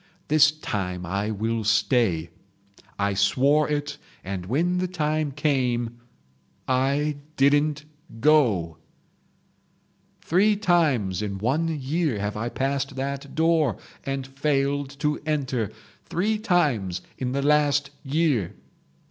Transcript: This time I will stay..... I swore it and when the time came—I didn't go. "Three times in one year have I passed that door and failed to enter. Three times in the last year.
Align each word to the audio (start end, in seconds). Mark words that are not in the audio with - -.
This 0.29 0.49
time 0.49 1.05
I 1.05 1.29
will 1.29 1.63
stay..... 1.63 2.31
I 2.97 3.13
swore 3.13 3.69
it 3.69 3.99
and 4.23 4.47
when 4.47 4.79
the 4.79 4.87
time 4.87 5.31
came—I 5.31 7.17
didn't 7.37 7.85
go. 8.19 8.77
"Three 10.19 10.55
times 10.55 11.21
in 11.21 11.37
one 11.37 11.67
year 11.79 12.17
have 12.17 12.35
I 12.35 12.49
passed 12.49 12.95
that 12.95 13.35
door 13.35 13.77
and 14.03 14.25
failed 14.25 14.89
to 15.01 15.21
enter. 15.23 15.71
Three 16.07 16.39
times 16.39 17.03
in 17.19 17.33
the 17.33 17.43
last 17.43 17.91
year. 18.01 18.55